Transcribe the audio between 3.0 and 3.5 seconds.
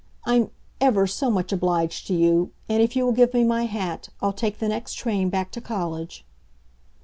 will give me